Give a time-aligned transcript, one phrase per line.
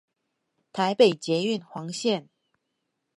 [0.73, 2.25] 台北捷運黃線